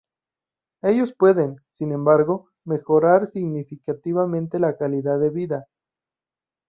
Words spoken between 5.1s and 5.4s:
de